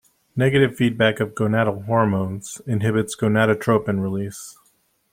[0.35, 4.57] Negative feedback of gonadal hormones inhibits gonadotropin release.